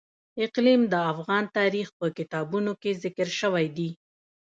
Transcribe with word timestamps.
اقلیم 0.45 0.81
د 0.93 0.95
افغان 1.11 1.43
تاریخ 1.57 1.87
په 1.99 2.07
کتابونو 2.17 2.71
کې 2.81 2.99
ذکر 3.03 3.27
شوی 3.39 3.65
دي. 3.77 3.89